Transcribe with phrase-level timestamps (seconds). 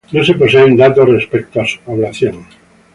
[0.13, 2.47] No se poseen datos respecto a su población.